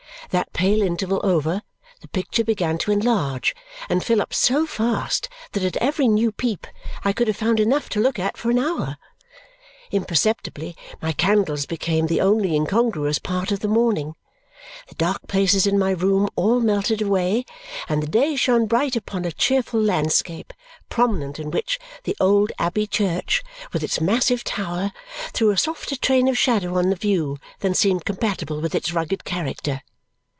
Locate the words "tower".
24.45-24.93